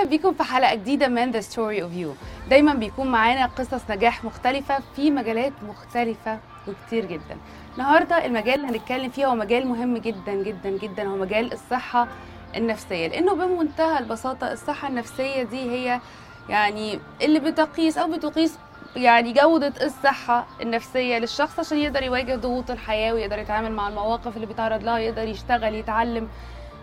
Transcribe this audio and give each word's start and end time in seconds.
أهلا 0.00 0.10
بيكم 0.10 0.34
في 0.34 0.42
حلقة 0.42 0.74
جديدة 0.74 1.08
من 1.08 1.30
The 1.30 1.40
Story 1.40 1.82
of 1.82 1.92
You 1.92 2.14
دايما 2.50 2.74
بيكون 2.74 3.06
معانا 3.06 3.46
قصص 3.46 3.90
نجاح 3.90 4.24
مختلفة 4.24 4.78
في 4.96 5.10
مجالات 5.10 5.52
مختلفة 5.68 6.38
وكتير 6.68 7.04
جدا. 7.04 7.36
النهارده 7.74 8.26
المجال 8.26 8.54
اللي 8.54 8.66
هنتكلم 8.78 9.10
فيه 9.10 9.26
هو 9.26 9.34
مجال 9.34 9.66
مهم 9.66 9.96
جدا 9.96 10.34
جدا 10.34 10.70
جدا 10.70 11.08
هو 11.08 11.16
مجال 11.16 11.52
الصحة 11.52 12.08
النفسية. 12.56 13.08
لأنه 13.08 13.34
بمنتهى 13.34 13.98
البساطة 13.98 14.52
الصحة 14.52 14.88
النفسية 14.88 15.42
دي 15.42 15.70
هي 15.70 16.00
يعني 16.48 16.98
اللي 17.22 17.40
بتقيس 17.40 17.98
أو 17.98 18.10
بتقيس 18.12 18.58
يعني 18.96 19.32
جودة 19.32 19.72
الصحة 19.82 20.46
النفسية 20.62 21.18
للشخص 21.18 21.58
عشان 21.58 21.78
يقدر 21.78 22.02
يواجه 22.02 22.36
ضغوط 22.36 22.70
الحياة 22.70 23.12
ويقدر 23.14 23.38
يتعامل 23.38 23.72
مع 23.72 23.88
المواقف 23.88 24.36
اللي 24.36 24.46
بيتعرض 24.46 24.84
لها 24.84 24.98
يقدر 24.98 25.28
يشتغل 25.28 25.74
يتعلم. 25.74 26.28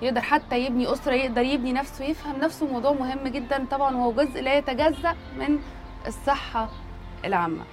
يقدر 0.01 0.21
حتى 0.21 0.59
يبني 0.65 0.93
أسرة 0.93 1.13
يقدر 1.13 1.41
يبني 1.41 1.73
نفسه 1.73 2.05
يفهم 2.05 2.35
نفسه 2.39 2.65
موضوع 2.67 2.91
مهم 2.91 3.27
جدا. 3.27 3.65
طبعا 3.71 3.95
وهو 3.95 4.11
جزء 4.11 4.41
لا 4.41 4.57
يتجزأ 4.57 5.15
من 5.39 5.59
الصحة 6.07 6.69
العامة. 7.25 7.63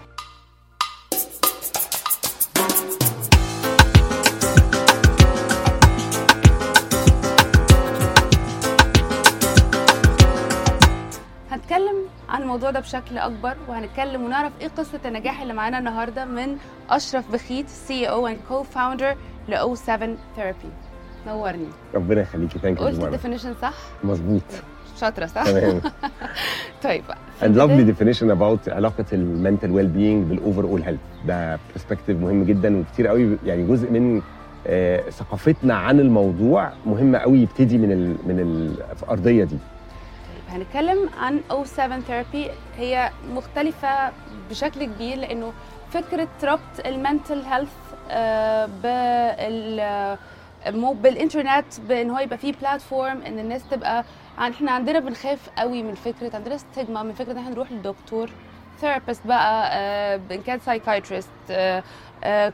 هنتكلم 11.50 12.08
عن 12.28 12.42
الموضوع 12.42 12.70
ده 12.70 12.80
بشكل 12.80 13.18
أكبر 13.18 13.56
وهنتكلم 13.68 14.22
ونعرف 14.24 14.52
إيه 14.60 14.68
قصة 14.68 15.00
النجاح 15.04 15.40
اللي 15.40 15.54
معانا 15.54 15.78
النهارده 15.78 16.24
من 16.24 16.58
أشرف 16.90 17.30
بخيت 17.32 17.68
CEO 17.68 18.08
and 18.08 18.38
co-founder 18.48 19.16
ل 19.48 19.56
O7 19.56 19.78
Therapy 20.36 20.72
نورني. 21.26 21.66
ربنا 21.94 22.20
يخليكي. 22.20 22.58
thank 22.58 22.80
you 22.80 22.86
قلت 22.86 23.02
ال 23.04 23.09
definition 23.09 23.54
صح؟ 23.62 23.74
مظبوط. 24.04 24.42
شاطرة 25.00 25.26
صح؟ 25.26 25.42
تمام. 25.44 25.80
طيب. 26.84 27.02
Lovely 27.42 27.44
البداية- 27.44 27.94
definition 27.96 28.30
about 28.38 28.68
علاقة 28.72 29.04
ال 29.12 29.70
mental 29.70 29.86
well-being 29.86 30.24
بال 30.24 30.62
overall 30.64 30.82
health 30.82 31.00
ده 31.26 31.58
perspective 31.72 32.18
مهم 32.18 32.44
جدا 32.44 32.80
وكتير 32.80 33.06
قوي 33.06 33.36
يعني 33.46 33.66
جزء 33.66 33.90
من 33.90 34.22
آه، 34.66 35.10
ثقافتنا 35.10 35.74
عن 35.74 36.00
الموضوع 36.00 36.72
مهم 36.86 37.16
قوي 37.16 37.38
يبتدي 37.38 37.78
من 37.78 37.92
ال 37.92 38.08
من 38.28 38.40
الارضيه 39.02 39.44
دي. 39.44 39.56
هنتكلم 40.50 41.08
عن 41.20 41.40
O7 41.50 41.80
Therapy 42.06 42.50
هي 42.76 43.10
مختلفة 43.34 43.88
بشكل 44.50 44.84
كبير 44.84 45.16
لأنه 45.16 45.52
فكرة 45.90 46.28
ربط 46.44 46.86
ال 46.86 46.94
mental 46.94 47.42
health 47.42 47.70
بال 48.82 49.76
مو 49.80 50.16
بالإنترنت 50.70 51.80
بإن 51.88 52.10
هو 52.10 52.18
يبقى 52.18 52.38
فيه 52.38 52.52
platform 52.52 53.22
إن 53.22 53.38
الناس 53.38 53.68
تبقى 53.68 54.04
عن 54.38 54.50
إحنا 54.50 54.70
عندنا 54.70 54.98
بنخاف 54.98 55.48
قوي 55.58 55.82
من 55.82 55.94
فكرة 55.94 56.36
عندنا 56.36 56.56
stigma 56.56 57.02
من 57.02 57.12
فكرة 57.12 57.32
إن 57.32 57.38
إحنا 57.38 57.50
نروح 57.50 57.72
للدكتور 57.72 58.30
therapist 58.80 59.26
بقى 59.26 59.68
آه، 59.72 60.20
إن 60.30 60.42
كان 60.42 60.58
psychiatrist 60.60 61.28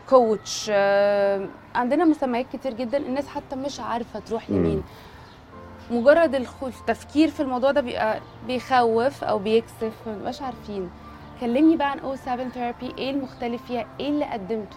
coach 0.08 0.70
عندنا 1.75 2.05
مسميات 2.05 2.47
كتير 2.53 2.72
جدا 2.75 2.98
الناس 2.98 3.28
حتى 3.28 3.56
مش 3.56 3.81
عارفة 3.81 4.20
تروح. 4.20 4.50
لمين. 4.50 4.83
مجرد 5.91 6.34
الخوف 6.34 6.81
التفكير 6.81 7.28
في 7.28 7.41
الموضوع 7.41 7.70
ده 7.70 7.81
بيبقى 7.81 8.20
بيخوف 8.47 9.25
أو 9.25 9.38
بيكسف 9.38 9.92
ما 10.06 10.12
بنبقاش 10.14 10.42
عارفين. 10.42 10.91
كلمني 11.41 11.77
بقى 11.77 11.91
عن 11.91 11.98
O7 12.00 12.53
Therapy 12.54 12.94
إيه 12.98 13.11
المختلف 13.11 13.62
فيها؟ 13.66 13.86
إيه 14.00 14.08
اللي 14.08 14.25
قدمته؟ 14.25 14.77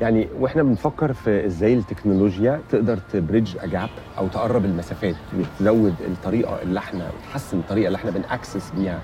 يعني 0.00 0.28
وإحنا 0.40 0.62
بنفكر 0.62 1.12
في 1.12 1.46
إزاي 1.46 1.74
التكنولوجيا 1.74 2.60
تقدر 2.70 2.96
ت 3.12 3.18
bridge 3.18 3.56
a 3.60 3.67
gap 3.67 3.88
أو 4.18 4.28
تقرب 4.28 4.64
المسافات 4.64 5.14
وتزود 5.38 5.94
الطريقة 6.00 6.62
اللي 6.62 6.78
إحنا 6.78 7.06
وتحسن 7.18 7.58
الطريقة 7.58 7.86
اللي 7.86 7.96
إحنا 7.96 8.10
بن 8.10 8.25
access 8.25 8.70
بيها 8.76 8.98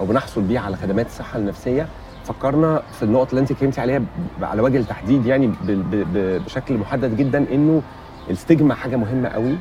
أو 0.00 0.06
بنحصل 0.06 0.42
بيها 0.42 0.60
على 0.60 0.76
خدمات 0.76 1.06
الصحه 1.06 1.38
النفسيه 1.38 1.86
فكرنا 2.24 2.82
في 2.92 3.02
النقط 3.02 3.28
اللي 3.28 3.40
أنت 3.40 3.50
اتكلمتي 3.50 3.80
عليها 3.80 4.02
على 4.42 4.62
وجه 4.62 4.78
التحديد 4.78 5.26
يعني 5.26 5.52
بشكل 6.14 6.74
محدد 6.78 7.16
جدا 7.16 7.44
إنه 7.52 7.82
ال 8.30 8.36
stigma 8.36 8.74
حاجة 8.74 8.96
مهمة 8.96 9.28
قوي. 9.28 9.56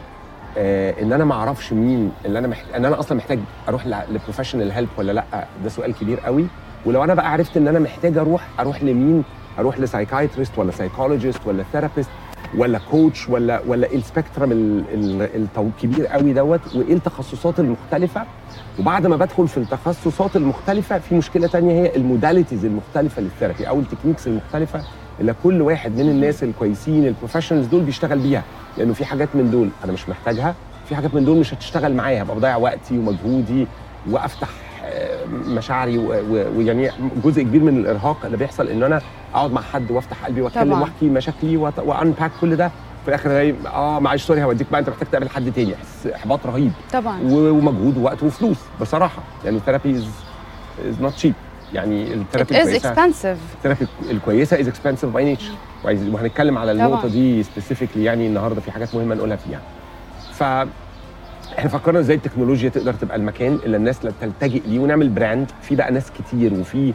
آه 0.57 1.01
إن 1.01 1.13
أنا 1.13 1.25
ما 1.25 1.33
أعرفش 1.33 1.73
مين 1.73 2.11
اللي 2.25 2.39
أنا 2.39 2.47
محتاج 2.47 2.75
إن 2.75 2.85
أنا 2.85 2.99
أصلا 2.99 3.17
محتاج 3.17 3.39
أروح 3.67 3.87
ل 3.87 3.94
professional 3.94 4.71
help 4.71 4.89
ولا 4.97 5.11
لأ؟ 5.11 5.47
ده 5.63 5.69
سؤال 5.69 5.93
كبير 5.93 6.19
قوي. 6.19 6.45
ولو 6.85 7.03
أنا 7.03 7.13
بقى 7.13 7.31
عرفت 7.31 7.57
إن 7.57 7.67
أنا 7.67 7.79
محتاج 7.79 8.17
أروح 8.17 8.47
أروح 8.59 8.83
لمين؟ 8.83 9.23
أروح 9.59 9.79
ل 9.79 9.85
psychiatrist 9.85 10.57
ولا 10.57 10.71
psychologist 10.71 11.39
ولا 11.45 11.63
therapist 11.71 12.09
ولا 12.57 12.79
coach 12.91 13.29
ولا 13.29 13.61
ولا 13.67 13.87
إيه 13.87 13.97
ال 13.97 14.03
spectrum 14.03 14.51
الكبير 15.57 16.07
قوي 16.07 16.33
دوت 16.33 16.75
وإيه 16.75 16.93
التخصصات 16.93 17.59
المختلفة. 17.59 18.23
وبعد 18.79 19.07
ما 19.07 19.15
بدخل 19.15 19.47
في 19.47 19.57
التخصصات 19.57 20.35
المختلفة 20.35 20.99
في 20.99 21.15
مشكلة 21.15 21.47
تانية 21.47 21.73
هي 21.83 21.95
ال 21.95 22.01
modalities 22.01 22.65
المختلفة 22.65 23.21
لل 23.21 23.32
therapy 23.32 23.69
أو 23.69 23.79
ال 23.79 23.83
techniques 23.83 24.27
المختلفة 24.27 24.81
اللي 25.19 25.35
كل 25.43 25.61
واحد 25.61 25.91
من 25.91 26.09
الناس 26.09 26.43
الكويسين 26.43 27.07
ال 27.07 27.11
professionals 27.11 27.67
دول 27.67 27.81
بيشتغل 27.81 28.19
بيها. 28.19 28.43
لأنه 28.77 28.93
في 28.93 29.05
حاجات 29.05 29.29
من 29.33 29.51
دول 29.51 29.69
أنا 29.83 29.91
مش 29.91 30.09
محتاجها 30.09 30.55
في 30.89 30.95
حاجات 30.95 31.13
من 31.15 31.25
دول 31.25 31.37
مش 31.37 31.53
هتشتغل 31.53 31.93
معايا 31.95 32.23
هبقى 32.23 32.35
بضيع 32.35 32.57
وقتي 32.57 32.97
ومجهودي 32.97 33.67
وأفتح 34.09 34.49
آه، 34.83 35.25
مشاعري 35.25 35.97
ويعني 36.57 36.89
جزء 37.23 37.41
كبير 37.41 37.61
من 37.63 37.77
الإرهاق 37.77 38.25
اللي 38.25 38.37
بيحصل 38.37 38.67
إن 38.67 38.83
أنا 38.83 39.01
اقعد 39.35 39.51
مع 39.51 39.61
حد 39.61 39.91
وافتح 39.91 40.25
قلبي 40.25 40.41
واتكلم. 40.41 40.81
واحكي 40.81 41.05
مشاكلي 41.09 41.57
و 41.57 41.68
unpack 41.68 42.31
كل 42.41 42.55
ده. 42.55 42.71
في 43.03 43.07
الآخر 43.07 43.55
آه 43.65 43.99
معلش 43.99 44.23
sorry 44.23 44.43
هوديك 44.43 44.67
بقى 44.71 44.79
أنت 44.79 44.89
محتاج 44.89 45.07
تقابل 45.09 45.29
حد 45.29 45.51
تاني. 45.51 45.75
إحباط 46.15 46.45
رهيب. 46.45 46.71
طبعا. 46.93 47.19
ومجهود 47.23 47.97
ووقت 47.97 48.23
وفلوس. 48.23 48.57
بصراحة 48.81 49.23
يعني 49.45 49.57
ال 49.57 49.62
therapy 49.62 49.95
is 49.95 50.05
is 50.87 51.01
not 51.01 51.13
cheap 51.13 51.33
يعني 51.73 52.13
ال 52.13 52.19
therapy 52.19 52.61
الكويسه 52.61 52.93
expensive. 52.93 53.37
ال 53.57 53.61
therapy 53.61 53.87
الكويسة 54.11 54.59
is 54.59 54.67
expensive 54.67 55.09
by 55.09 55.25
nature 55.25 55.51
وهنتكلم 55.85 56.57
على 56.57 56.71
النقطة 56.71 56.97
طبعاً. 56.97 57.11
دي 57.11 57.43
specifically 57.43 58.03
يعني 58.03 58.27
النهارده 58.27 58.61
في 58.61 58.71
حاجات 58.71 58.95
مهمة 58.95 59.15
نقولها 59.15 59.35
فيها. 59.35 59.59
ف 60.33 60.43
إحنا 61.57 61.69
فكرنا 61.69 61.99
إزاي 61.99 62.15
التكنولوجيا 62.15 62.69
تقدر 62.69 62.93
تبقى 62.93 63.17
المكان 63.17 63.59
اللي 63.65 63.77
الناس 63.77 63.99
تلتجئ 64.21 64.61
ليه 64.67 64.79
ونعمل 64.79 65.09
brand 65.09 65.51
في 65.61 65.75
بقى 65.75 65.91
ناس 65.91 66.11
كتير 66.11 66.53
وفي 66.53 66.93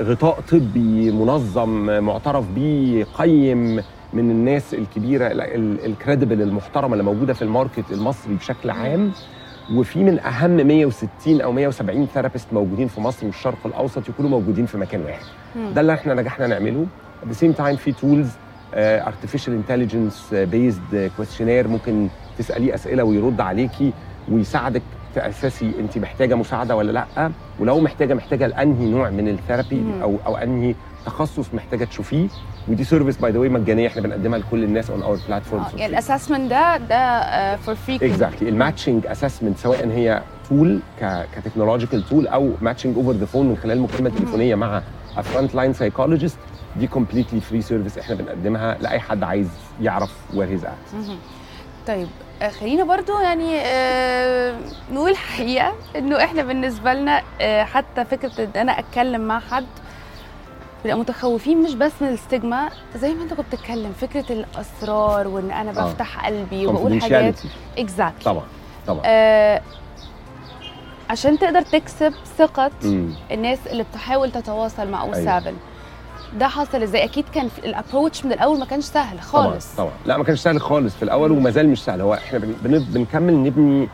غطاء 0.00 0.40
طبي 0.50 1.10
منظم 1.10 1.90
آه، 1.90 2.00
معترف 2.00 2.44
بيه 2.54 3.04
قيم 3.04 3.82
من 4.12 4.30
الناس 4.30 4.74
الكبيرة 4.74 5.26
ال 5.86 5.92
credible 5.92 6.42
المحترمة 6.42 6.92
اللي 6.92 7.04
موجودة 7.04 7.32
في 7.34 7.42
الماركت 7.42 7.84
المصري 7.92 8.34
بشكل 8.34 8.70
عام. 8.70 9.12
وفي 9.74 9.98
من 10.04 10.18
أهم 10.18 10.50
160 10.56 11.40
أو 11.40 11.52
170 11.52 12.06
therapist 12.06 12.46
موجودين 12.52 12.88
في 12.88 13.00
مصر 13.00 13.26
والشرق 13.26 13.58
الأوسط 13.66 14.08
يكونوا 14.08 14.30
موجودين 14.30 14.66
في 14.66 14.78
مكان 14.78 15.00
واحد. 15.02 15.24
ده 15.74 15.80
اللي 15.80 15.94
إحنا 15.94 16.14
نجحنا 16.14 16.46
نعمله. 16.46 16.86
At 17.22 17.26
the 17.34 17.38
same 17.38 17.58
time 17.58 17.74
في 17.76 17.92
tools 17.92 18.28
artificial 19.04 19.50
intelligence 19.50 20.34
based 20.34 21.10
questionnaire 21.16 21.68
ممكن 21.68 22.08
تسأليه 22.38 22.74
أسئلة 22.74 23.04
ويرد 23.04 23.40
عليكي 23.40 23.92
ويساعدك 24.30 24.82
t 25.14 25.21
assess 25.21 25.65
ي 25.65 25.72
انت 25.80 25.98
محتاجة 25.98 26.34
مساعدة 26.34 26.76
ولا 26.76 26.92
لأ؟ 26.92 27.30
ولو 27.58 27.80
محتاجة 27.80 28.14
محتاجة 28.14 28.46
لأنهي 28.46 28.86
نوع 28.90 29.10
من 29.10 29.28
ال 29.28 29.34
therapy. 29.34 29.82
أو 30.02 30.16
أو 30.26 30.36
أنهي 30.36 30.74
تخصص 31.06 31.54
محتاجة 31.54 31.84
تشوفيه؟ 31.84 32.28
ودي 32.68 32.84
service 32.84 33.16
by 33.16 33.32
the 33.32 33.38
way 33.38 33.48
مجانية 33.48 33.88
إحنا 33.88 34.02
بنقدمها 34.02 34.38
لكل 34.38 34.64
الناس 34.64 34.90
on 34.90 35.02
our 35.02 35.18
platforms 35.28 35.66
آه، 35.66 35.76
يعني 35.78 35.92
ال 35.92 35.97
assessment 35.97 36.50
ده 36.50 36.76
ده 36.76 37.56
for 37.56 37.74
free 37.74 37.96
exactly 37.96 38.48
ال 38.48 38.54
matching 38.54 39.06
assessment 39.06 39.58
سواء 39.58 39.88
هي 39.88 40.22
tool 40.48 40.80
ك 41.36 41.41
technological 41.41 42.08
tool 42.08 42.26
أو 42.26 42.50
matching 42.60 42.96
over 42.96 43.12
the 43.12 43.26
phone 43.26 43.46
من 43.48 43.56
خلال 43.56 43.80
مكالمه 43.80 44.10
تليفونية 44.10 44.54
مع 44.54 44.82
front 45.22 45.54
line 45.54 45.72
psychologist 45.72 46.38
دي 46.76 46.86
completely 46.86 47.40
free 47.40 47.62
service 47.62 47.98
إحنا 47.98 48.14
بنقدمها 48.14 48.78
لأي 48.80 49.00
حد 49.00 49.22
عايز 49.22 49.48
يعرف 49.80 50.12
where 50.34 50.48
he's 50.48 50.64
at. 50.64 50.72
طيب 51.86 52.08
خلينا 52.50 52.84
برضو 52.84 53.18
يعني 53.20 53.60
آه، 53.60 54.56
نقول 54.92 55.10
الحقيقة 55.10 55.74
إنه 55.96 56.24
إحنا 56.24 56.42
بالنسبة 56.42 56.94
لنا 56.94 57.22
آه، 57.40 57.64
حتى 57.64 58.04
فكرة 58.04 58.44
إن 58.44 58.50
أنا 58.60 58.78
أتكلم 58.78 59.20
مع 59.20 59.40
حد 59.40 59.66
بنبقى 60.84 60.98
متخوفين 60.98 61.62
مش 61.62 61.74
بس 61.74 61.92
من 62.00 62.08
ال 62.08 62.17
stigma 62.17 62.68
زي 62.96 63.14
ما 63.14 63.22
أنت 63.22 63.34
كنت 63.34 63.46
بتتكلم 63.54 63.92
فكرة 63.92 64.32
الأسرار 64.32 65.28
وإن 65.28 65.50
أنا 65.50 65.70
آه. 65.70 65.84
بفتح 65.84 66.26
قلبي 66.26 66.66
وبقول 66.66 67.02
حاجات. 67.02 67.40
exactly 67.78 68.24
طبعا 68.24 68.44
طبعا 68.86 69.02
آه 69.04 69.62
عشان 71.10 71.38
تقدر 71.38 71.62
تكسب 71.62 72.14
ثقة. 72.38 72.70
الناس 73.30 73.58
اللي 73.66 73.82
بتحاول 73.82 74.32
تتواصل 74.32 74.88
مع 74.88 75.02
أو 75.02 75.14
أيوة. 75.14 75.54
7 76.32 76.38
ده 76.38 76.48
حصل 76.48 76.82
إزاي؟ 76.82 77.04
أكيد 77.04 77.24
كان 77.34 77.48
ال 77.64 77.71
approach 77.71 78.24
من 78.24 78.32
الأول 78.32 78.58
ما 78.58 78.64
كانش 78.64 78.84
سهل 78.84 79.16
طبعا 79.32 79.42
خالص. 79.50 79.74
طبعا. 79.76 79.90
لا 80.06 80.16
ما 80.16 80.24
كانش 80.24 80.40
سهل 80.40 80.60
خالص. 80.60 80.94
في 80.96 81.02
الأول 81.02 81.30
وما 81.32 81.50
زال 81.50 81.68
مش 81.68 81.84
سهل. 81.84 82.00
هو 82.00 82.14
إحنا 82.14 82.38
بن- 82.38 82.54
بن- 82.64 82.84
بنكمل 82.88 83.34
نبني 83.42 83.88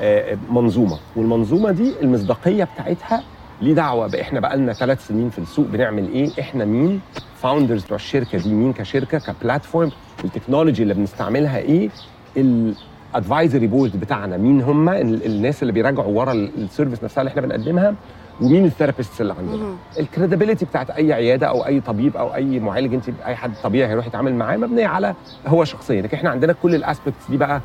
آه، 0.00 0.38
منظومة. 0.50 0.98
والمنظومة 1.16 1.70
دي 1.70 1.92
المصداقية 2.02 2.64
بتاعتها 2.64 3.22
ليه 3.62 3.74
دعوة 3.74 4.06
بقى؟ 4.06 4.20
إحنا 4.20 4.40
بقى 4.40 4.56
لنا 4.56 4.72
ثلاث 4.72 5.06
سنين 5.06 5.30
في 5.30 5.38
السوق 5.38 5.66
بنعمل 5.66 6.08
إيه؟ 6.08 6.30
إحنا 6.40 6.64
مين؟ 6.64 7.00
founders 7.42 7.84
بتوع 7.84 7.96
الشركة 7.96 8.38
دي. 8.38 8.48
مين 8.54 8.72
كشركة؟ 8.72 9.18
ك 9.18 9.26
platform 9.26 9.90
ال 10.24 10.29
technology 10.29 10.82
اللي 10.82 10.94
بنستعملها 10.94 11.58
إيه؟ 11.58 11.88
ال 12.36 12.74
ال 13.14 13.20
advisory 13.20 13.66
board 13.66 14.00
بتاعنا. 14.00 14.36
مين 14.36 14.62
هم 14.62 14.88
ال- 14.88 15.26
الناس 15.26 15.62
اللي 15.62 15.72
بيراجعوا 15.72 16.18
ورا 16.20 16.32
ال- 16.32 16.50
ال 16.64 16.69
service 16.69 17.04
نفسها 17.04 17.20
اللي 17.20 17.30
إحنا 17.30 17.42
بنقدمها؟ 17.42 17.94
ومين 18.40 18.64
ال 18.64 18.69
therapists 18.69 19.20
اللي 19.20 19.32
عندنا. 19.38 19.76
ال 19.98 20.03
credibility 20.03 20.64
بتاعت 20.64 20.90
أي 20.90 21.12
عيادة 21.12 21.46
أو 21.48 21.66
أي 21.66 21.80
طبيب 21.80 22.16
أو 22.16 22.34
أي 22.34 22.60
معالج 22.60 22.94
انت 22.94 23.04
أي 23.26 23.36
حد 23.36 23.52
طبيعي 23.62 23.88
هيروح 23.90 24.06
يتعامل 24.06 24.34
معاه 24.34 24.56
مبنيه 24.56 24.86
على 24.86 25.14
هو 25.46 25.64
شخصيا 25.64 26.02
لكن 26.02 26.16
إحنا 26.16 26.30
عندنا 26.30 26.52
كل 26.62 26.74
ال 26.74 26.81
aspects 26.81 27.30
دي 27.30 27.36
بقى 27.36 27.60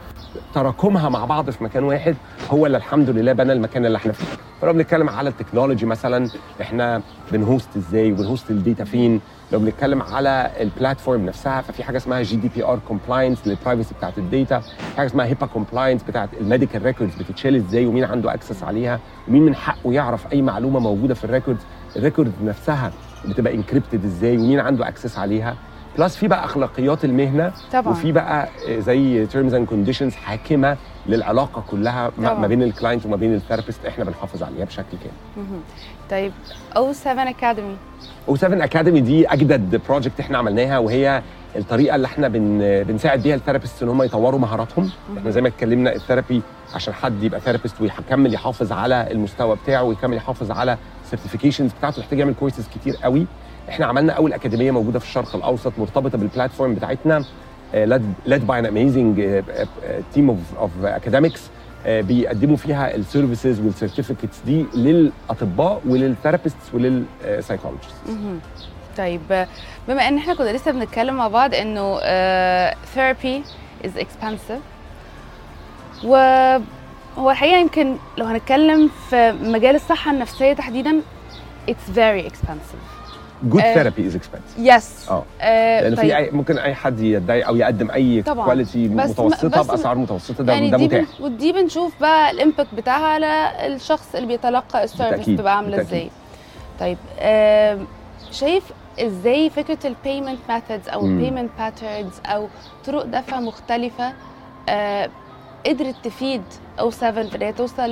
تراكمها 0.53 1.09
مع 1.09 1.25
بعض 1.25 1.49
في 1.49 1.63
مكان 1.63 1.83
واحد 1.83 2.15
هو 2.51 2.65
اللي 2.65 2.77
الحمد 2.77 3.09
لله 3.09 3.33
بنى 3.33 3.53
المكان 3.53 3.85
اللي 3.85 3.97
إحنا 3.97 4.11
فيه. 4.13 4.25
فلو 4.61 4.73
بنتكلم 4.73 5.09
على 5.09 5.29
ال 5.29 5.34
technology 5.34 5.85
مثلا 5.85 6.29
إحنا 6.61 7.01
بن 7.31 7.44
host 7.44 7.69
إزاي 7.77 8.11
وبن 8.11 8.28
host 8.28 8.51
ال 8.51 8.58
data 8.58 8.83
فين؟ 8.83 9.21
لو 9.51 9.59
بنتكلم 9.59 10.01
على 10.01 10.51
ال 10.59 10.67
platform 10.67 11.25
نفسها 11.25 11.61
ففي 11.61 11.83
حاجة 11.83 11.97
اسمها 11.97 12.21
GDPR 12.21 12.79
compliance 12.87 13.47
لل 13.47 13.57
privacy 13.57 13.93
بتاعت 13.95 14.17
ال 14.17 14.26
data 14.26 14.59
في 14.59 14.97
حاجة 14.97 15.07
اسمها 15.07 15.25
HIPAA 15.25 15.45
compliance 15.45 16.03
بتاعت 16.03 16.29
ال 16.41 16.46
medical 16.46 16.81
records 16.83 17.15
بتتشال 17.15 17.55
إزاي 17.55 17.85
ومين 17.85 18.03
عنده 18.03 18.33
access 18.33 18.63
عليها 18.63 18.99
ومين 19.27 19.43
من 19.45 19.55
حقه 19.55 19.93
يعرف 19.93 20.33
أي 20.33 20.41
معلومة 20.41 20.79
موجودة 20.79 21.13
في 21.13 21.23
ال 21.23 21.28
records 21.28 21.61
ال 21.95 22.00
record 22.00 22.31
نفسها 22.43 22.91
بتبقى 23.29 23.55
encrypted 23.55 24.05
إزاي 24.05 24.37
ومين 24.37 24.59
عنده 24.59 24.87
access 24.87 25.17
عليها. 25.17 25.55
plus 25.97 26.15
في 26.15 26.27
بقى 26.27 26.45
أخلاقيات 26.45 27.05
المهنة 27.05 27.51
طبعا. 27.73 27.91
وفي 27.91 28.11
بقى 28.11 28.49
زي 28.69 29.25
terms 29.25 29.53
and 29.53 29.67
conditions 29.67 30.15
حاكمة 30.15 30.77
للعلاقة 31.07 31.63
كلها 31.71 32.11
ما 32.17 32.29
طبعاً. 32.29 32.39
ما 32.39 32.47
بين 32.47 32.63
ال 32.63 32.69
client 32.69 33.05
وما 33.05 33.15
بين 33.15 33.35
ال 33.35 33.40
therapist 33.40 33.85
إحنا 33.85 34.03
بنحافظ 34.03 34.43
عليها 34.43 34.65
بشكل 34.65 34.97
كامل. 35.03 35.45
طيب 36.11 36.31
O7 36.77 36.93
Academy. 36.93 37.75
O7 38.29 38.35
Academy 38.35 39.01
دي 39.01 39.27
أجدد 39.27 39.81
project 39.89 40.19
إحنا 40.19 40.37
عملناها 40.37 40.77
وهي 40.77 41.21
الطريقة 41.55 41.95
اللي 41.95 42.07
إحنا 42.07 42.27
بن 42.27 42.59
بنساعد 42.87 43.23
بيها 43.23 43.35
ال 43.35 43.40
therapist 43.40 43.83
إن 43.83 43.89
هم 43.89 44.03
يطوروا 44.03 44.39
مهاراتهم. 44.39 44.89
إحنا 45.17 45.31
زي 45.31 45.41
ما 45.41 45.47
اتكلمنا 45.47 45.95
ال 45.95 46.01
therapy 46.01 46.41
عشان 46.75 46.93
حد 46.93 47.23
يبقى 47.23 47.39
therapist 47.39 47.81
ويكمل 47.81 48.33
يحافظ 48.33 48.71
على 48.71 49.11
المستوى 49.11 49.55
بتاعه 49.63 49.83
ويكمل 49.83 50.17
يحافظ 50.17 50.51
على 50.51 50.77
ال 51.03 51.08
certifications 51.08 51.71
بتاعته 51.73 51.99
يحتاج 51.99 52.19
يعمل 52.19 52.33
كورسز 52.39 52.67
كتير 52.75 52.95
قوي. 53.03 53.25
إحنا 53.69 53.85
عملنا 53.85 54.13
أول 54.13 54.33
أكاديمية 54.33 54.71
موجودة 54.71 54.99
في 54.99 55.05
الشرق 55.05 55.35
الأوسط 55.35 55.73
مرتبطة 55.77 56.17
بال 56.17 56.29
platform 56.29 56.75
بتاعتنا 56.75 57.23
led 58.27 58.41
by 58.47 58.57
an 58.57 58.65
amazing 58.65 59.09
uh, 59.15 59.21
uh, 59.21 60.15
team 60.15 60.29
of, 60.29 60.39
of 60.63 60.85
academics 60.85 61.39
بيقدموا 61.85 62.57
فيها 62.57 62.95
ال 62.95 63.02
services 63.02 63.59
وال 63.59 63.71
certificates 63.71 64.39
دي 64.45 64.65
للأطباء 64.75 65.81
ولل 65.87 66.07
therapists 66.07 66.73
ولل 66.73 66.96
psychologist. 66.96 67.93
طيب 68.97 69.45
بما 69.87 70.07
إن 70.07 70.17
إحنا 70.17 70.33
كنا 70.33 70.49
لسه 70.49 70.71
بنتكلم 70.71 71.15
مع 71.15 71.27
بعض 71.27 71.53
إنه 71.53 71.99
therapy 72.85 73.43
is 73.85 73.97
expensive 73.97 74.59
وهو 76.03 77.31
الحقيقة 77.31 77.57
يمكن 77.59 77.95
لو 78.17 78.25
هنتكلم 78.25 78.89
في 79.09 79.31
مجال 79.31 79.75
الصحة 79.75 80.11
النفسية 80.11 80.53
تحديدا 80.53 81.01
it's 81.69 81.91
very 81.95 82.29
expensive 82.31 82.98
good 83.43 83.61
آه، 83.61 83.73
therapy 83.73 84.07
is 84.07 84.15
expensive 84.15 84.57
yes 84.59 85.09
آه 85.41 85.81
لأن 85.81 85.95
في 85.95 86.17
أي 86.17 86.31
ممكن 86.31 86.57
أي 86.57 86.73
حد 86.75 86.99
يدعي 86.99 87.41
أو 87.41 87.55
يقدم 87.55 87.91
أي. 87.91 88.21
quality 88.23 88.87
متوسطة 88.87 89.61
بأسعار 89.63 89.97
متوسطة 89.97 90.43
ده 90.43 90.53
يعني 90.53 90.69
ده 90.69 90.77
متاح. 90.77 91.05
ودي 91.21 91.51
بنشوف 91.51 91.93
بقى 92.01 92.31
ال 92.31 92.37
impact 92.37 92.73
بتاعها 92.77 93.07
على 93.07 93.51
الشخص 93.75 94.15
اللي 94.15 94.27
بيتلقى 94.27 94.83
ال 94.83 94.89
service 94.89 95.29
بتبقى 95.29 95.55
عامله. 95.57 95.81
إزاي 95.81 96.09
طيب 96.79 96.97
آم، 97.19 97.87
شايف 98.31 98.63
إزاي 98.99 99.49
فكرة 99.49 99.87
ال 99.87 99.94
payment 99.94 100.39
methods 100.49 100.89
أو. 100.89 101.05
ال 101.05 101.11
payment 101.11 101.49
patterns 101.59 102.13
أو 102.25 102.47
طرق 102.85 103.05
دفع 103.05 103.39
مختلفة 103.39 104.13
آه، 104.69 105.09
قدرت 105.65 105.95
تفيد 106.03 106.41
O7 106.79 107.23
في 107.23 107.35
ان 107.35 107.41
هي 107.41 107.53
توصل 107.53 107.89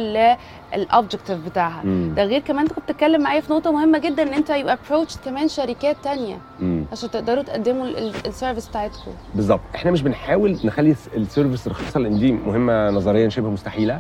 لل 0.76 0.87
objective 0.87 1.38
بتاعها. 1.46 1.82
مم. 1.84 2.14
ده 2.16 2.24
غير 2.24 2.40
كمان 2.42 2.62
أنت 2.64 2.74
كنت 2.74 2.84
بتتكلم 2.92 3.22
معايا 3.24 3.42
في 3.42 3.54
نقطة 3.54 3.72
مهمة 3.72 3.98
جدا 3.98 4.24
إن 4.24 4.34
أنت 4.34 4.50
you 4.50 4.68
approach 4.70 5.18
كمان 5.18 5.48
شركات 5.48 5.98
تانية 6.04 6.38
مم. 6.60 6.86
عشان 6.92 7.12
تقدروا 7.12 7.44
تقدموا 7.44 7.86
ال 8.26 8.31
service 8.31 8.68
بتاعتكم. 8.70 9.12
بالظبط. 9.36 9.62
إحنا 9.76 9.92
مش 9.92 10.02
بنحاول 10.02 10.60
نخلي 10.64 10.92
الس- 10.92 11.10
ال 11.16 11.22
service 11.22 11.68
رخيصه 11.68 12.00
لأن 12.00 12.20
دي 12.20 12.32
مهمة 12.32 12.90
نظريا 12.90 13.30
شبه 13.30 13.50
مستحيلة. 13.50 14.00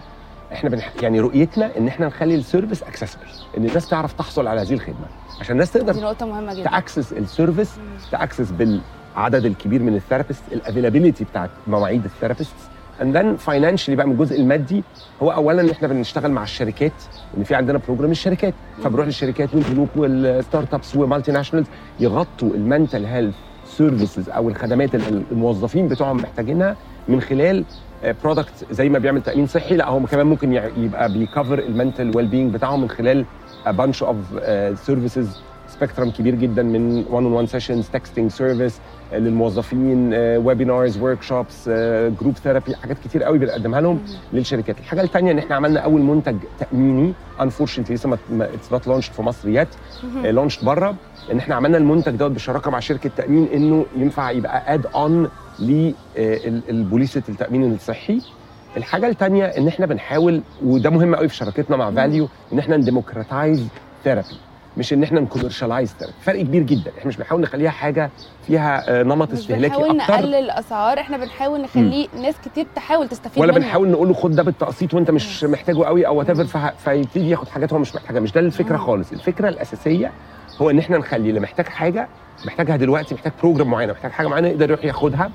إحنا 0.54 0.69
بنح... 0.69 0.92
يعني 1.02 1.19
رؤيتنا 1.19 1.78
إن 1.78 1.88
إحنا 1.88 2.08
نخلي 2.08 2.36
ال 2.36 2.42
service 2.42 2.83
accessible 2.83 3.21
إن 3.58 3.66
الناس 3.66 3.90
تعرف 3.90 4.14
تحصل 4.14 4.48
على 4.48 4.62
هذه 4.62 4.74
الخدمة. 4.74 5.06
عشان 5.40 5.52
الناس 5.54 5.78
دي 5.78 5.84
تقدر 5.84 6.02
نقطة 6.04 6.25
مهمة 6.25 6.54
جدا. 6.54 6.64
ت 6.69 6.76
access 6.76 7.13
ال 7.13 7.21
service 7.21 7.71
ت 8.12 8.17
access 8.17 8.51
بالعدد 8.52 9.46
الكبير 9.46 9.84
من 9.84 9.96
ال 9.95 10.00
therapist 10.00 10.44
ال 10.51 10.57
availability 10.57 11.24
بتاعت 11.24 11.50
مواعيد 11.68 12.06
ال 12.06 12.11
therapist 12.11 12.56
and 13.01 13.18
then 13.18 13.36
financially 13.36 13.95
بقى 13.95 14.05
من 14.07 14.11
الجزء 14.13 14.39
المادي 14.39 14.83
هو 15.23 15.31
اولا 15.31 15.71
إحنا 15.71 15.88
بنشتغل 15.88 16.31
مع 16.31 16.44
الشركات 16.44 16.91
إن 17.38 17.44
في 17.44 17.55
عندنا 17.55 17.77
program 17.88 18.12
الشركات 18.11 18.53
فبنروح 18.83 19.05
للشركات 19.05 19.55
والبنوك 19.55 19.89
وال 19.95 20.74
startups 20.74 20.95
و 20.95 21.31
multinationals 21.31 21.68
يغطوا 21.99 22.49
ال 22.50 22.57
mental 22.57 23.06
health 23.06 23.36
services 23.65 24.30
أو 24.29 24.49
الخدمات 24.49 24.95
اللي 24.95 25.23
الموظفين 25.31 25.88
بتوعهم 25.88 26.17
محتاجينها 26.17 26.75
من 27.07 27.21
خلال 27.21 27.65
product 28.24 28.65
زي 28.71 28.89
ما 28.89 28.99
بيعمل 28.99 29.21
تأمين 29.21 29.47
صحي. 29.47 29.75
لا 29.75 29.88
هو 29.89 29.99
كمان 29.99 30.25
ممكن 30.25 30.53
يبقى 30.77 31.13
بي 31.13 31.27
cover 31.27 31.59
ال 31.59 31.67
mental 31.67 32.12
well-being 32.18 32.54
بتاعهم 32.53 32.81
من 32.81 32.89
خلال 32.89 33.25
of 33.67 34.15
uh, 34.35 34.89
services 34.89 35.27
spectrum 35.77 36.12
كبير 36.12 36.35
جدا 36.35 36.63
من 36.63 37.06
1 37.09 37.25
on 37.25 37.27
1 37.31 37.47
sessions 37.48 37.88
texting 37.89 38.31
service 38.31 38.80
للموظفين 39.13 40.13
webinars 40.13 40.98
workshops 40.98 41.69
group 42.19 42.38
therapy 42.44 42.75
حاجات 42.75 42.97
كتير 43.00 43.24
قوي 43.24 43.39
بنقدمها 43.39 43.81
لهم 43.81 44.00
للشركات. 44.33 44.79
الحاجة 44.79 45.01
الثانية 45.01 45.31
إن 45.31 45.38
إحنا 45.39 45.56
عملنا 45.56 45.79
أول 45.79 46.01
منتج 46.01 46.35
تأميني. 46.59 47.13
unfortunately 47.42 47.95
لسه 47.95 48.09
ما 48.09 48.18
it's 48.54 48.71
not 48.71 48.88
launched 48.88 49.07
في 49.07 49.21
مصر 49.21 49.50
yet 49.50 49.68
launched 50.24 50.63
بره 50.63 50.95
إن 51.31 51.38
إحنا 51.38 51.56
عملنا 51.56 51.77
المنتج 51.77 52.15
دوت 52.15 52.31
بالشراكه 52.31 52.71
مع 52.71 52.80
شركة 52.80 53.09
تأمين 53.18 53.47
إنه 53.53 53.85
ينفع 53.97 54.31
يبقى 54.31 54.73
add-on 54.74 55.30
للبوليسه 55.59 57.23
التأمين 57.30 57.73
الصحي. 57.73 58.21
الحاجة 58.77 59.07
الثانية 59.07 59.45
إن 59.45 59.68
إحنا 59.68 59.85
بنحاول 59.85 60.41
وده 60.63 60.89
مهم 60.89 61.15
قوي 61.15 61.27
في 61.27 61.35
شراكتنا 61.35 61.77
مع 61.77 61.91
فاليو 61.91 62.27
إن 62.53 62.59
إحنا 62.59 62.77
ن 62.77 62.85
democratize 62.85 63.68
therapy 64.04 64.27
مش 64.77 64.94
إن 64.94 65.03
إحنا 65.03 65.19
ن 65.19 65.25
commercialize 65.25 65.95
فرق 66.21 66.41
كبير 66.41 66.63
جدا. 66.63 66.91
إحنا 66.97 67.07
مش 67.07 67.18
بنحاول 67.18 67.41
نخليها 67.41 67.69
حاجة 67.69 68.09
فيها 68.47 69.00
آه، 69.00 69.03
نمط 69.03 69.31
مش 69.33 69.39
استهلاكي 69.39 69.75
بنحاول 69.77 70.00
أكتر. 70.01 70.13
نقلل 70.13 70.35
الأسعار 70.35 71.00
إحنا 71.00 71.18
بنحاول 71.18 71.62
نخليه 71.62 72.07
ناس 72.21 72.35
كتير 72.45 72.65
تحاول 72.75 73.07
تستفيد 73.09 73.41
ولا 73.41 73.51
منه. 73.53 73.62
بنحاول 73.65 73.89
نقول 73.89 74.07
له 74.07 74.13
خد 74.13 74.31
ده 74.31 74.44
بالتقسيط 74.44 74.94
وأنت 74.94 75.12
مش. 75.12 75.44
محتاجه 75.44 75.83
قوي 75.85 76.07
أو 76.07 76.15
whatever 76.18 76.71
فيبتدي 76.77 77.29
ياخد 77.29 77.47
حاجات 77.47 77.73
هو 77.73 77.80
مش 77.80 77.95
محتاجها. 77.95 78.19
مش 78.19 78.31
ده 78.31 78.42
الفكرة. 78.42 78.78
خالص. 78.78 79.11
الفكرة 79.11 79.49
الأساسية 79.49 80.11
هو 80.61 80.69
إن 80.69 80.80
إحنا 80.80 80.97
نخلي 80.97 81.30
اللي 81.30 81.40
محتاج 81.40 81.66
حاجة 81.68 82.07
محتاجها 82.45 82.75
دلوقتي 82.75 83.16
محتاج 83.16 83.31
program 83.42 83.68
معينة 83.71 83.94
محتاج 83.94 84.11
حاجة 84.11 84.28
معينة 84.28 84.47
يقدر 84.47 84.69
يروح 84.71 84.85
ياخدها 84.85 85.31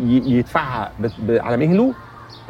يدفعها 0.00 0.92
على 1.28 1.56
مهله 1.56 1.92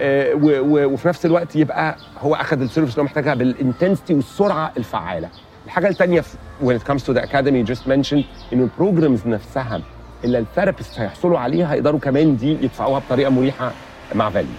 آه، 0.01 0.31
وفي 0.35 1.09
نفس 1.09 1.27
الوقت 1.27 1.57
يبقى 1.57 1.97
هو 2.21 2.35
اخذ 2.35 2.61
ال 2.61 2.65
service 2.65 2.93
اللي 2.95 3.01
هو 3.03 3.05
محتاجها 3.05 3.35
بال 3.35 3.49
intensity 3.49 4.15
والسرعة 4.15 4.73
الفعالة. 4.77 5.29
الحاجة 5.67 5.89
الثانية 5.89 6.23
when 6.63 6.75
it 6.81 6.85
comes 6.91 7.03
to 7.03 7.13
the 7.13 7.23
academy 7.23 7.59
you 7.63 7.75
just 7.75 7.87
mentioned 7.87 8.25
إنه 8.53 8.63
ال 8.65 8.72
programs 8.72 9.27
نفسها 9.27 9.81
اللي 10.25 10.39
ال 10.39 10.44
therapists 10.44 11.01
هيحصلوا 11.01 11.39
عليها 11.39 11.73
هيقدروا 11.73 12.01
كمان 12.01 12.37
دي 12.37 12.51
يدفعوها 12.53 12.99
بطريقة 12.99 13.31
مريحة 13.31 13.73
مع 14.15 14.31
فاليو 14.31 14.51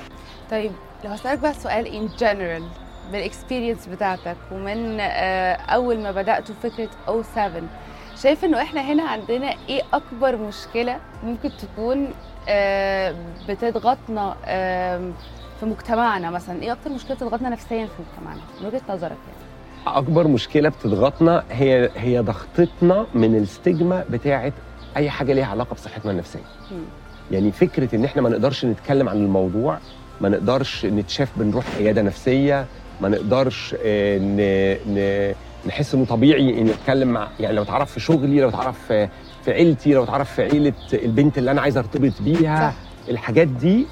طيب 0.52 0.72
لو 1.06 1.12
هسألك 1.12 1.40
بقى 1.40 1.54
سؤال 1.54 1.88
in 1.88 2.08
general 2.20 2.64
بال 3.12 3.25
experience 3.25 3.88
بتاعتك 3.88 4.38
ومن 4.52 4.98
آه، 5.00 5.54
أول 5.54 6.00
ما 6.00 6.12
بدأتوا 6.12 6.56
فكرة 6.64 6.90
O7 7.08 7.62
شايف 8.24 8.46
إنه 8.46 8.62
إحنا 8.62 8.82
هنا 8.82 9.04
عندنا 9.04 9.54
إيه 9.70 9.82
أكبر 9.94 10.36
مشكلة 10.36 10.98
ممكن 11.24 11.52
تكون 11.58 12.08
آه، 12.50 13.16
بتضغطنا 13.50 14.36
في 15.60 15.66
مجتمعنا 15.66 16.30
مثلا؟ 16.30 16.62
إيه 16.62 16.72
أكتر 16.72 16.90
مشكلة 16.90 17.16
بتضغطنا 17.16 17.50
نفسيا 17.50 17.86
في 17.86 17.92
مجتمعنا؟ 18.12 18.42
من 18.62 18.68
وجهة 18.68 18.82
نظرك 18.90 19.12
يعني. 19.28 19.47
أكبر 19.88 20.28
مشكلة 20.28 20.70
بتضغطنا 20.70 21.44
هي 21.52 21.90
هي 21.96 22.20
ضغطتنا 22.20 23.06
من 23.14 23.36
ال 23.36 23.46
stigma 23.46 24.04
بتاعة 24.10 24.54
أي 24.98 25.10
حاجة 25.10 25.34
ليها 25.34 25.46
علاقة 25.46 25.74
بصحتنا 25.74 26.12
النفسية. 26.12 26.40
يعني 27.32 27.52
فكرة 27.52 27.96
إن 27.96 28.06
إحنا 28.06 28.22
ما 28.22 28.30
نقدرش 28.30 28.66
نتكلم 28.66 29.10
عن 29.10 29.18
الموضوع 29.18 29.78
ما 30.22 30.30
نقدرش 30.30 30.86
نتشاف 30.86 31.30
بنروح 31.36 31.66
عيادة 31.78 32.02
نفسية 32.02 32.66
ما 33.02 33.10
نقدرش 33.10 33.76
آه،. 33.86 35.36
نحس 35.68 35.96
إنه 35.96 36.06
طبيعي 36.06 36.62
ان 36.62 36.66
نتكلم 36.66 37.08
مع 37.08 37.28
يعني 37.40 37.56
لو 37.56 37.62
اتعرف 37.64 37.92
في 37.92 38.00
شغلي 38.00 38.42
لو 38.42 38.50
اتعرف 38.50 38.88
في 38.88 39.10
في 39.46 39.52
عيلتي 39.52 39.94
لو 39.94 40.04
اتعرف 40.04 40.34
في 40.34 40.42
عيلة 40.42 40.74
البنت 40.94 41.38
اللي 41.38 41.52
أنا 41.52 41.62
عايز 41.62 41.78
أرتبط 41.78 42.22
بيها 42.22 42.70
صح. 42.72 42.78
الحاجات 43.10 43.48
دي 43.48 43.86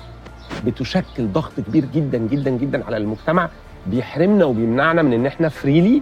بتشكل 0.66 1.28
ضغط 1.28 1.60
كبير 1.68 1.86
جدا 1.86 2.18
جدا 2.18 2.50
جدا 2.50 2.86
على 2.86 2.98
المجتمع 2.98 3.50
بيحرمنا 3.86 4.46
وبيمنعنا 4.46 5.02
من 5.02 5.14
إن 5.14 5.26
إحنا 5.26 5.50
فريلي 5.50 6.02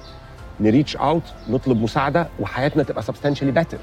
ن 0.59 0.66
reach 0.66 0.97
out 0.97 1.23
نطلب 1.49 1.81
مساعدة 1.81 2.27
وحياتنا 2.39 2.83
تبقى 2.83 3.03
substantially 3.03 3.51
better 3.51 3.77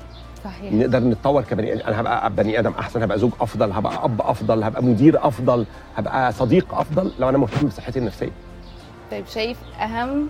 صحيح. 0.45 0.73
نقدر 0.73 0.99
نتطور 1.01 1.43
كبني 1.43 1.73
آدم. 1.73 1.81
أنا 1.87 2.01
هبقى 2.01 2.31
بني 2.33 2.59
آدم 2.59 2.73
أحسن 2.79 3.03
هبقى 3.03 3.19
زوج 3.19 3.33
أفضل 3.41 3.73
هبقى 3.73 4.05
أب 4.05 4.21
أفضل 4.21 4.63
هبقى 4.63 4.83
مدير 4.85 5.27
أفضل 5.29 5.67
هبقى 5.97 6.33
صديق 6.33 6.75
أفضل 6.75 7.13
لو 7.19 7.29
أنا 7.29 7.39
مهتم 7.39 7.67
بصحتي 7.67 7.99
النفسية. 7.99 8.31
طيب 9.11 9.27
شايف 9.27 9.59
أهم 9.81 10.29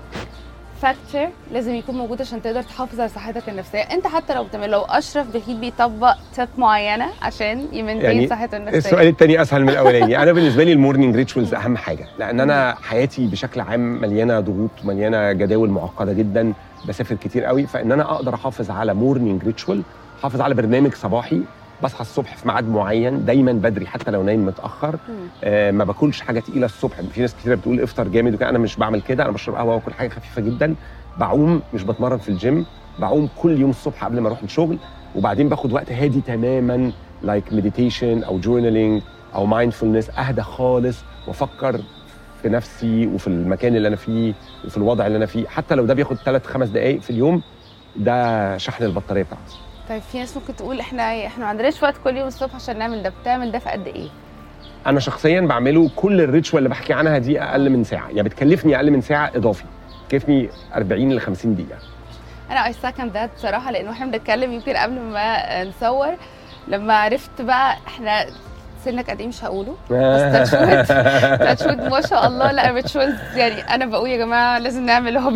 factor 0.83 1.29
لازم 1.53 1.75
يكون 1.75 1.95
موجود 1.95 2.21
عشان 2.21 2.43
تقدر 2.43 2.63
تحافظ 2.63 3.01
على 3.01 3.09
صحتك 3.09 3.49
النفسية. 3.49 3.79
انت 3.79 4.07
حتى 4.07 4.35
لو 4.35 4.45
بتعمل 4.45 4.71
لو 4.71 4.81
أشرف 4.81 5.27
بخيت 5.37 5.57
بيطبق 5.57 6.15
تip 6.37 6.59
معينة 6.59 7.07
عشان 7.23 7.69
ي 7.73 7.76
maintain 7.76 8.05
يعني 8.05 8.29
صحته 8.29 8.57
النفسية. 8.57 8.79
السؤال 8.79 9.07
الثاني 9.07 9.43
أسهل 9.43 9.63
من 9.63 9.69
الأولاني. 9.69 10.23
أنا 10.23 10.33
بالنسبة 10.33 10.65
لي 10.65 10.73
ال 10.73 10.78
morning 10.78 11.17
rituals 11.17 11.55
أهم 11.55 11.77
حاجة 11.77 12.07
لأن 12.19 12.41
أنا 12.41 12.75
حياتي 12.83 13.27
بشكل 13.27 13.61
عام 13.61 13.81
مليانة 13.81 14.41
ضغوط 14.41 14.71
مليانة 14.85 15.33
جداول 15.33 15.71
معقدة 15.71 16.13
جدا 16.13 16.53
بسافر 16.89 17.15
كتير 17.15 17.45
قوي. 17.45 17.67
فإن 17.67 17.93
أنا 17.93 18.13
أقدر 18.13 18.35
أحافظ 18.35 18.71
على 18.71 18.95
morning 18.95 19.45
ritual 19.45 19.83
أحافظ 20.21 20.41
على 20.41 20.55
برنامج 20.55 20.95
صباحي 20.95 21.43
بصحى 21.83 22.01
الصبح 22.01 22.37
في 22.37 22.49
ميعاد 22.49 22.69
معين 22.69 23.25
دايما 23.25 23.53
بدري 23.53 23.87
حتى 23.87 24.11
لو 24.11 24.23
نايم 24.23 24.47
متأخر. 24.47 24.99
آه 25.45 25.71
ما 25.71 25.85
باكلش 25.85 26.21
حاجة 26.21 26.41
تقيلة 26.41 26.67
الصبح. 26.67 27.01
في 27.01 27.21
ناس 27.21 27.35
كتير 27.35 27.55
بتقول 27.55 27.81
إفطر 27.81 28.09
جامد 28.09 28.35
وكده. 28.35 28.49
أنا 28.49 28.59
مش 28.59 28.77
بعمل 28.77 29.01
كده. 29.01 29.25
أنا 29.25 29.33
بشرب 29.33 29.55
قهوة 29.55 29.75
وأكل 29.75 29.93
حاجة 29.93 30.09
خفيفة 30.09 30.43
جدا. 30.43 30.75
بعوم 31.19 31.63
مش 31.75 31.83
بتمرن 31.83 32.19
في 32.19 32.29
الجيم. 32.29 32.67
بعوم 32.99 33.29
كل 33.43 33.61
يوم 33.61 33.71
الصبح 33.71 34.05
قبل 34.05 34.21
ما 34.21 34.29
أروح 34.29 34.43
الشغل. 34.43 34.79
وبعدين 35.17 35.49
باخد 35.49 35.73
وقت 35.73 35.93
هادي 35.93 36.21
تماما 36.21 36.93
like 37.23 37.53
meditation 37.53 38.23
أو 38.23 38.39
journaling 38.39 39.03
أو 39.35 39.47
mindfulness 39.47 40.11
أهدى 40.11 40.43
خالص 40.43 40.99
وأفكر 41.27 41.81
في 42.43 42.49
نفسي 42.49 43.07
وفي 43.07 43.27
المكان 43.27 43.77
اللي 43.77 43.89
أنا 43.89 43.97
فيه 43.97 44.35
وفي 44.65 44.77
الوضع 44.77 45.07
اللي 45.07 45.17
أنا 45.17 45.27
فيه. 45.27 45.47
حتى 45.47 45.75
لو 45.75 45.87
ده 45.87 45.95
بياخد 45.95 46.17
ثلاث 46.17 46.47
خمس 46.47 46.69
دقائق 46.69 47.01
في 47.01 47.11
اليوم 47.11 47.43
ده 47.97 48.57
شحن 48.59 48.85
البطارية 48.85 49.23
بتاعتي. 49.23 49.57
طيب 49.91 50.03
في 50.03 50.19
ناس 50.19 50.37
ممكن 50.37 50.57
تقول 50.57 50.81
إحنا 50.81 51.27
إحنا 51.27 51.45
ما 51.45 51.51
عندناش 51.51 51.83
وقت 51.83 51.95
كل 52.05 52.17
يوم 52.17 52.29
الصبح 52.29 52.55
عشان 52.55 52.79
نعمل 52.79 53.03
ده 53.03 53.13
بتعمل 53.23 53.53
ده 53.53 53.59
في 53.59 53.69
قد 53.69 53.87
إيه؟ 53.87 54.09
أنا 54.87 55.01
شخصيا 55.01 55.41
بعمله 55.41 55.91
كل 55.97 56.21
ال 56.21 56.26
ritual 56.26 56.59
اللي 56.59 56.69
بحكي 56.69 56.93
عنها 56.93 57.19
دي 57.19 57.43
أقل 57.43 57.71
من 57.71 57.85
ساعة 57.85 58.09
يعني 58.09 58.23
بتكلفني 58.23 58.77
أقل 58.77 58.91
من 58.91 59.01
ساعة 59.01 59.33
إضافي 59.35 59.65
بتكلفني 60.05 60.49
40 60.75 61.13
ل 61.13 61.21
50 61.21 61.55
دقيقة. 61.55 61.79
أنا 62.51 62.67
I 62.67 62.73
second 62.73 63.13
that 63.13 63.31
بصراحة 63.35 63.71
لأنه 63.71 63.91
إحنا 63.91 64.07
بنتكلم 64.07 64.53
يمكن 64.53 64.77
قبل 64.77 65.01
ما 65.01 65.65
نصور 65.65 66.15
لما 66.69 66.95
عرفت 66.95 67.43
بقى 67.43 67.77
إحنا 67.87 68.27
سنك 68.85 69.11
قد 69.11 69.21
إيه 69.21 69.27
مش 69.29 69.45
هقوله 69.45 69.77
بس 69.91 70.21
touch 70.51 70.72
wood 70.72 70.89
touch 71.39 71.62
wood 71.62 71.81
ما 71.93 72.01
شاء 72.01 72.27
الله 72.27 72.53
لا 72.53 72.71
rituals 72.71 73.37
يعني 73.37 73.61
أنا 73.75 73.87
بقول 73.87 74.11
يا 74.11 74.17
جماعة 74.17 74.59
لازم 74.59 74.87
نعمل 74.87 75.09
اللي 75.09 75.21
هو 75.21 75.31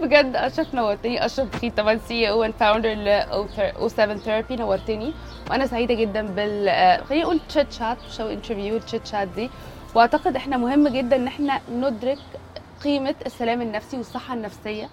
بجد 0.00 0.36
أشرف 0.36 0.74
نورتني 0.74 1.24
أشرف 1.26 1.56
بخيت 1.56 1.76
طبعا 1.76 1.98
CEO 2.08 2.28
وال 2.30 2.40
founder 2.40 2.88
ل 2.94 3.08
O7 3.08 3.88
Therapy 3.88 4.56
نورتني. 4.56 5.12
وأنا 5.50 5.66
سعيدة 5.66 5.94
جدا 5.94 6.26
بال 6.26 7.04
خليني 7.04 7.24
أقول 7.24 7.40
chit 7.48 7.72
chat 7.72 7.96
مش 8.10 8.20
interview 8.20 8.76
ال 8.76 8.82
chit 8.82 9.06
chat 9.06 9.28
دي. 9.28 9.50
وأعتقد 9.94 10.36
إحنا 10.36 10.56
مهم 10.56 10.88
جدا 10.88 11.16
إن 11.16 11.26
إحنا 11.26 11.60
ندرك 11.72 12.18
قيمة 12.84 13.14
السلام 13.26 13.62
النفسي 13.62 13.96
والصحة 13.96 14.34
النفسية 14.34 14.88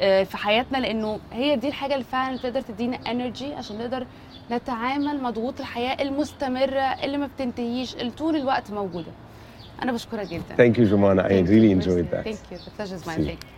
آه، 0.00 0.24
في 0.24 0.36
حياتنا 0.36 0.78
لأنه 0.78 1.18
هي 1.32 1.56
دي 1.56 1.68
الحاجة 1.68 1.94
اللي 1.94 2.04
فعلا 2.04 2.36
تقدر 2.36 2.60
تدينا 2.60 2.96
energy 3.10 3.54
عشان 3.54 3.78
نقدر 3.78 4.06
نتعامل 4.50 5.20
مع 5.20 5.30
ضغوط 5.30 5.60
الحياة 5.60 6.02
المستمرة 6.02 6.80
اللي 6.80 7.16
ما 7.16 7.26
بتنتهيش 7.26 7.94
اللي 7.94 8.10
طول 8.10 8.36
الوقت 8.36 8.70
موجودة. 8.70 9.12
أنا 9.82 9.92
بشكرك 9.92 10.26
جدا. 10.28 10.56
Thank 10.56 10.76
you 10.76 10.90
Jumana 10.90 11.22
I 11.24 11.48
really 11.50 11.72
enjoyed 11.72 12.10
that. 12.10 12.24
Thank 12.24 12.52
you. 12.52 12.58
The 12.64 12.70
pleasure 12.76 12.96
is 12.96 13.06
mine. 13.06 13.26
Thank 13.26 13.44
you. 13.44 13.57